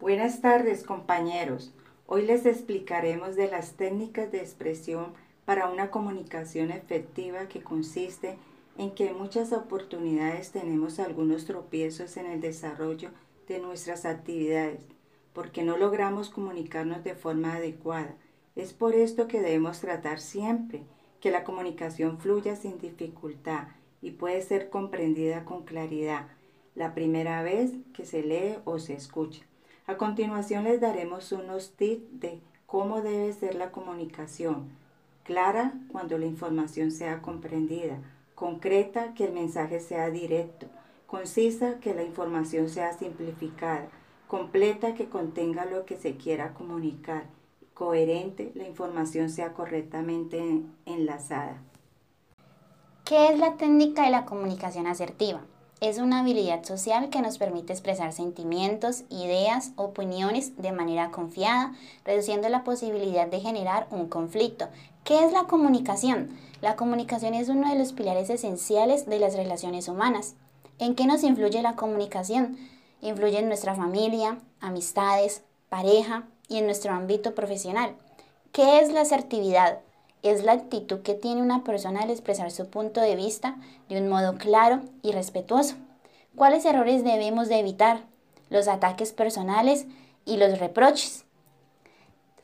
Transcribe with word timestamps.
Buenas 0.00 0.42
tardes 0.42 0.84
compañeros. 0.84 1.72
Hoy 2.06 2.26
les 2.26 2.44
explicaremos 2.44 3.34
de 3.36 3.48
las 3.48 3.72
técnicas 3.72 4.30
de 4.30 4.40
expresión 4.40 5.14
para 5.46 5.68
una 5.68 5.90
comunicación 5.90 6.70
efectiva 6.70 7.48
que 7.48 7.62
consiste 7.62 8.36
en 8.76 8.90
que 8.90 9.08
en 9.08 9.18
muchas 9.18 9.52
oportunidades 9.52 10.52
tenemos 10.52 10.98
algunos 10.98 11.46
tropiezos 11.46 12.18
en 12.18 12.26
el 12.26 12.42
desarrollo 12.42 13.10
de 13.48 13.58
nuestras 13.60 14.04
actividades 14.04 14.86
porque 15.32 15.62
no 15.62 15.78
logramos 15.78 16.28
comunicarnos 16.28 17.02
de 17.04 17.14
forma 17.14 17.54
adecuada. 17.54 18.14
Es 18.54 18.74
por 18.74 18.94
esto 18.94 19.28
que 19.28 19.40
debemos 19.40 19.80
tratar 19.80 20.20
siempre 20.20 20.82
que 21.20 21.30
la 21.30 21.42
comunicación 21.44 22.18
fluya 22.18 22.54
sin 22.54 22.78
dificultad 22.78 23.68
y 24.04 24.10
puede 24.10 24.42
ser 24.42 24.68
comprendida 24.68 25.46
con 25.46 25.64
claridad 25.64 26.26
la 26.74 26.92
primera 26.92 27.42
vez 27.42 27.72
que 27.94 28.04
se 28.04 28.22
lee 28.22 28.56
o 28.66 28.78
se 28.78 28.92
escucha. 28.92 29.42
A 29.86 29.96
continuación 29.96 30.64
les 30.64 30.78
daremos 30.78 31.32
unos 31.32 31.72
tips 31.72 32.20
de 32.20 32.40
cómo 32.66 33.00
debe 33.00 33.32
ser 33.32 33.54
la 33.54 33.72
comunicación. 33.72 34.68
Clara 35.22 35.72
cuando 35.90 36.18
la 36.18 36.26
información 36.26 36.90
sea 36.90 37.22
comprendida, 37.22 37.98
concreta 38.34 39.14
que 39.14 39.24
el 39.24 39.32
mensaje 39.32 39.80
sea 39.80 40.10
directo, 40.10 40.66
concisa 41.06 41.80
que 41.80 41.94
la 41.94 42.02
información 42.02 42.68
sea 42.68 42.92
simplificada, 42.92 43.88
completa 44.28 44.94
que 44.94 45.08
contenga 45.08 45.64
lo 45.64 45.86
que 45.86 45.96
se 45.96 46.16
quiera 46.18 46.52
comunicar, 46.52 47.24
coherente 47.72 48.52
la 48.54 48.68
información 48.68 49.30
sea 49.30 49.54
correctamente 49.54 50.60
enlazada. 50.84 51.62
¿Qué 53.04 53.28
es 53.28 53.38
la 53.38 53.58
técnica 53.58 54.04
de 54.04 54.10
la 54.10 54.24
comunicación 54.24 54.86
asertiva? 54.86 55.42
Es 55.82 55.98
una 55.98 56.20
habilidad 56.20 56.64
social 56.64 57.10
que 57.10 57.20
nos 57.20 57.36
permite 57.36 57.74
expresar 57.74 58.14
sentimientos, 58.14 59.04
ideas, 59.10 59.72
opiniones 59.76 60.56
de 60.56 60.72
manera 60.72 61.10
confiada, 61.10 61.74
reduciendo 62.06 62.48
la 62.48 62.64
posibilidad 62.64 63.26
de 63.26 63.40
generar 63.40 63.88
un 63.90 64.08
conflicto. 64.08 64.68
¿Qué 65.04 65.22
es 65.22 65.32
la 65.32 65.42
comunicación? 65.42 66.30
La 66.62 66.76
comunicación 66.76 67.34
es 67.34 67.50
uno 67.50 67.68
de 67.68 67.78
los 67.78 67.92
pilares 67.92 68.30
esenciales 68.30 69.04
de 69.04 69.18
las 69.18 69.36
relaciones 69.36 69.88
humanas. 69.88 70.34
¿En 70.78 70.94
qué 70.94 71.04
nos 71.04 71.24
influye 71.24 71.60
la 71.60 71.76
comunicación? 71.76 72.56
Influye 73.02 73.38
en 73.38 73.48
nuestra 73.48 73.74
familia, 73.74 74.38
amistades, 74.62 75.42
pareja 75.68 76.26
y 76.48 76.56
en 76.56 76.64
nuestro 76.64 76.94
ámbito 76.94 77.34
profesional. 77.34 77.96
¿Qué 78.50 78.80
es 78.80 78.90
la 78.90 79.02
asertividad? 79.02 79.80
Es 80.24 80.42
la 80.42 80.52
actitud 80.52 81.02
que 81.02 81.14
tiene 81.14 81.40
una 81.40 81.62
persona 81.62 82.00
al 82.00 82.10
expresar 82.10 82.50
su 82.50 82.68
punto 82.68 83.00
de 83.00 83.14
vista 83.14 83.56
de 83.88 84.00
un 84.00 84.08
modo 84.08 84.36
claro 84.36 84.80
y 85.02 85.12
respetuoso. 85.12 85.76
¿Cuáles 86.34 86.64
errores 86.64 87.04
debemos 87.04 87.48
de 87.48 87.60
evitar? 87.60 88.02
Los 88.50 88.66
ataques 88.66 89.12
personales 89.12 89.86
y 90.24 90.36
los 90.38 90.58
reproches. 90.58 91.24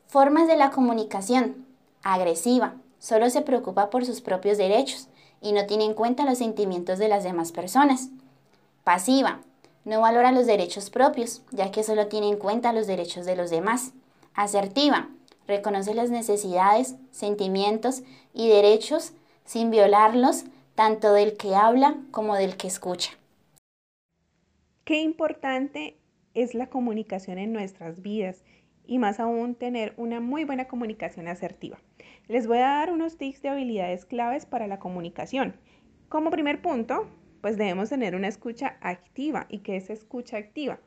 Formas 0.06 0.47
de 0.47 0.56
la 0.56 0.70
comunicación. 0.70 1.67
Agresiva. 2.05 2.75
Solo 3.01 3.31
se 3.31 3.42
preocupa 3.42 3.91
por 3.91 4.06
sus 4.06 4.20
propios 4.20 4.58
derechos 4.58 5.08
y 5.41 5.51
no 5.51 5.67
tiene 5.67 5.86
en 5.86 5.95
cuenta 5.95 6.25
los 6.25 6.39
sentimientos 6.39 7.01
de 7.01 7.08
las 7.08 7.25
demás 7.25 7.51
personas. 7.51 8.11
Pasiva 8.84 9.41
no 9.84 10.01
valora 10.01 10.31
los 10.31 10.47
derechos 10.47 10.91
propios, 10.91 11.42
ya 11.51 11.70
que 11.70 11.83
solo 11.83 12.06
tiene 12.08 12.28
en 12.28 12.36
cuenta 12.36 12.73
los 12.73 12.86
derechos 12.86 13.25
de 13.25 13.36
los 13.36 13.51
demás. 13.51 13.92
Asertiva. 14.34 15.08
Reconoce 15.46 15.94
las 15.94 16.10
necesidades, 16.10 16.96
sentimientos 17.10 18.02
y 18.34 18.48
derechos 18.48 19.14
sin 19.44 19.70
violarlos, 19.70 20.44
tanto 20.74 21.12
del 21.12 21.36
que 21.36 21.55
habla 21.55 21.96
como 22.10 22.36
del 22.36 22.56
que 22.56 22.69
escucha. 22.69 23.12
Qué 24.84 25.00
importante 25.00 25.96
es 26.34 26.55
la 26.55 26.68
comunicación 26.68 27.38
en 27.38 27.52
nuestras 27.52 28.02
vidas 28.02 28.44
y 28.86 28.98
más 28.98 29.20
aún 29.20 29.55
tener 29.55 29.95
una 29.96 30.20
muy 30.20 30.45
buena 30.45 30.67
comunicación 30.67 31.29
asertiva. 31.29 31.79
Les 32.29 32.46
voy 32.46 32.58
a 32.58 32.68
dar 32.68 32.92
unos 32.92 33.17
tips 33.17 33.42
de 33.42 33.48
habilidades 33.48 34.05
claves 34.05 34.46
para 34.46 34.67
la 34.67 34.79
comunicación. 34.79 35.55
Como 36.08 36.30
primer 36.30 36.61
punto, 36.62 37.08
pues 37.40 37.56
debemos 37.56 37.89
tener 37.89 38.14
una 38.14 38.29
escucha 38.29 38.79
activa. 38.80 39.46
¿Y 39.48 39.58
qué 39.58 39.77
es 39.77 39.90
escucha 39.90 40.36
activa? 40.36 40.80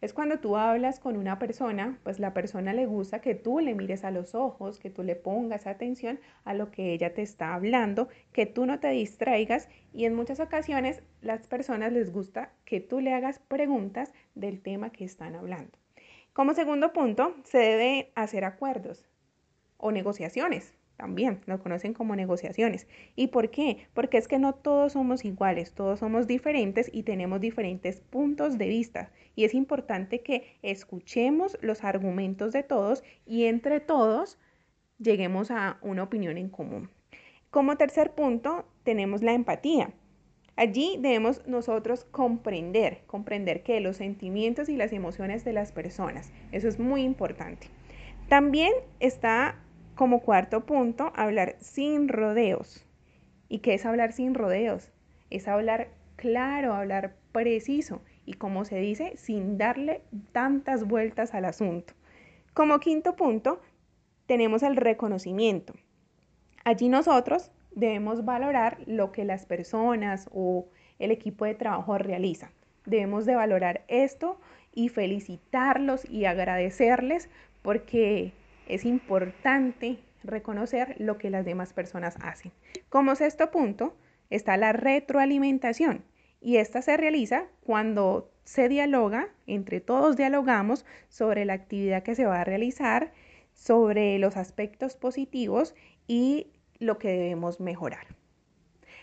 Es 0.00 0.14
cuando 0.14 0.38
tú 0.38 0.56
hablas 0.56 0.98
con 0.98 1.18
una 1.18 1.38
persona, 1.38 1.98
pues 2.04 2.18
la 2.18 2.32
persona 2.32 2.72
le 2.72 2.86
gusta 2.86 3.20
que 3.20 3.34
tú 3.34 3.60
le 3.60 3.74
mires 3.74 4.02
a 4.02 4.10
los 4.10 4.34
ojos, 4.34 4.78
que 4.78 4.88
tú 4.88 5.02
le 5.02 5.14
pongas 5.14 5.66
atención 5.66 6.18
a 6.44 6.54
lo 6.54 6.70
que 6.70 6.94
ella 6.94 7.12
te 7.12 7.20
está 7.20 7.54
hablando, 7.54 8.08
que 8.32 8.46
tú 8.46 8.64
no 8.64 8.80
te 8.80 8.88
distraigas 8.88 9.68
y 9.92 10.06
en 10.06 10.14
muchas 10.14 10.40
ocasiones 10.40 11.02
las 11.20 11.46
personas 11.46 11.92
les 11.92 12.12
gusta 12.12 12.50
que 12.64 12.80
tú 12.80 13.00
le 13.00 13.12
hagas 13.12 13.40
preguntas 13.40 14.14
del 14.34 14.62
tema 14.62 14.90
que 14.90 15.04
están 15.04 15.34
hablando. 15.34 15.78
Como 16.32 16.54
segundo 16.54 16.94
punto, 16.94 17.34
se 17.44 17.58
debe 17.58 18.12
hacer 18.14 18.44
acuerdos 18.44 19.06
o 19.76 19.92
negociaciones 19.92 20.72
también 21.00 21.40
lo 21.46 21.58
conocen 21.62 21.94
como 21.94 22.14
negociaciones. 22.14 22.86
¿Y 23.16 23.28
por 23.28 23.50
qué? 23.50 23.86
Porque 23.94 24.18
es 24.18 24.28
que 24.28 24.38
no 24.38 24.52
todos 24.52 24.92
somos 24.92 25.24
iguales, 25.24 25.72
todos 25.72 26.00
somos 26.00 26.26
diferentes 26.26 26.90
y 26.92 27.04
tenemos 27.04 27.40
diferentes 27.40 28.02
puntos 28.02 28.58
de 28.58 28.68
vista. 28.68 29.10
Y 29.34 29.44
es 29.44 29.54
importante 29.54 30.20
que 30.20 30.58
escuchemos 30.60 31.56
los 31.62 31.84
argumentos 31.84 32.52
de 32.52 32.64
todos 32.64 33.02
y 33.24 33.46
entre 33.46 33.80
todos 33.80 34.38
lleguemos 34.98 35.50
a 35.50 35.78
una 35.80 36.02
opinión 36.02 36.36
en 36.36 36.50
común. 36.50 36.90
Como 37.50 37.78
tercer 37.78 38.14
punto, 38.14 38.66
tenemos 38.82 39.22
la 39.22 39.32
empatía. 39.32 39.94
Allí 40.56 40.98
debemos 41.00 41.46
nosotros 41.46 42.04
comprender, 42.04 43.04
comprender 43.06 43.62
que 43.62 43.80
los 43.80 43.96
sentimientos 43.96 44.68
y 44.68 44.76
las 44.76 44.92
emociones 44.92 45.46
de 45.46 45.54
las 45.54 45.72
personas, 45.72 46.30
eso 46.52 46.68
es 46.68 46.78
muy 46.78 47.04
importante. 47.04 47.68
También 48.28 48.72
está 49.00 49.56
como 50.00 50.22
cuarto 50.22 50.64
punto, 50.64 51.12
hablar 51.14 51.56
sin 51.60 52.08
rodeos. 52.08 52.86
¿Y 53.50 53.58
qué 53.58 53.74
es 53.74 53.84
hablar 53.84 54.14
sin 54.14 54.32
rodeos? 54.32 54.90
Es 55.28 55.46
hablar 55.46 55.88
claro, 56.16 56.72
hablar 56.72 57.16
preciso 57.32 58.00
y 58.24 58.32
como 58.32 58.64
se 58.64 58.78
dice, 58.78 59.12
sin 59.18 59.58
darle 59.58 60.00
tantas 60.32 60.88
vueltas 60.88 61.34
al 61.34 61.44
asunto. 61.44 61.92
Como 62.54 62.80
quinto 62.80 63.14
punto, 63.14 63.60
tenemos 64.24 64.62
el 64.62 64.76
reconocimiento. 64.76 65.74
Allí 66.64 66.88
nosotros 66.88 67.50
debemos 67.70 68.24
valorar 68.24 68.78
lo 68.86 69.12
que 69.12 69.26
las 69.26 69.44
personas 69.44 70.30
o 70.32 70.70
el 70.98 71.10
equipo 71.10 71.44
de 71.44 71.56
trabajo 71.56 71.98
realizan. 71.98 72.52
Debemos 72.86 73.26
de 73.26 73.34
valorar 73.34 73.84
esto 73.86 74.40
y 74.72 74.88
felicitarlos 74.88 76.08
y 76.08 76.24
agradecerles 76.24 77.28
porque 77.60 78.32
es 78.74 78.84
importante 78.84 79.98
reconocer 80.22 80.96
lo 80.98 81.18
que 81.18 81.30
las 81.30 81.44
demás 81.44 81.72
personas 81.72 82.16
hacen. 82.22 82.52
Como 82.88 83.14
sexto 83.14 83.50
punto 83.50 83.96
está 84.30 84.56
la 84.56 84.72
retroalimentación 84.72 86.04
y 86.40 86.56
esta 86.56 86.82
se 86.82 86.96
realiza 86.96 87.46
cuando 87.64 88.30
se 88.44 88.68
dialoga, 88.68 89.28
entre 89.46 89.80
todos 89.80 90.16
dialogamos 90.16 90.86
sobre 91.08 91.44
la 91.44 91.52
actividad 91.52 92.02
que 92.02 92.14
se 92.14 92.26
va 92.26 92.40
a 92.40 92.44
realizar, 92.44 93.12
sobre 93.52 94.18
los 94.18 94.36
aspectos 94.36 94.96
positivos 94.96 95.74
y 96.06 96.48
lo 96.78 96.98
que 96.98 97.08
debemos 97.08 97.60
mejorar. 97.60 98.06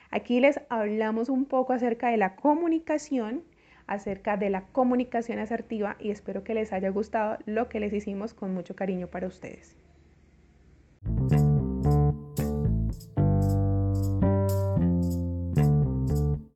Aquí 0.10 0.40
les 0.40 0.60
hablamos 0.70 1.30
un 1.30 1.46
poco 1.46 1.74
acerca 1.74 2.10
de 2.10 2.18
la 2.18 2.36
comunicación, 2.36 3.44
acerca 3.88 4.38
de 4.38 4.50
la 4.50 4.62
comunicación 4.68 5.40
asertiva 5.40 5.96
y 6.00 6.12
espero 6.12 6.44
que 6.44 6.54
les 6.54 6.74
haya 6.74 6.90
gustado 6.90 7.38
lo 7.46 7.70
que 7.70 7.80
les 7.80 7.94
hicimos 7.94 8.34
con 8.34 8.54
mucho 8.54 8.76
cariño 8.76 9.08
para 9.08 9.28
ustedes. 9.28 9.76